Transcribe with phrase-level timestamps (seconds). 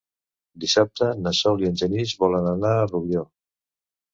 [0.61, 3.25] Dissabte na Sol i en Genís volen anar a Rubió.